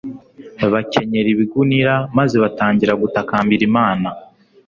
[0.73, 4.07] bakenyera ibigunira, maze batangira gutakambira imana